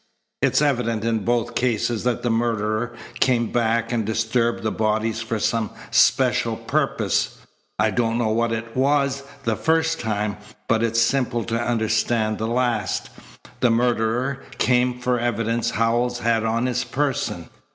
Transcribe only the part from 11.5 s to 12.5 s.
understand the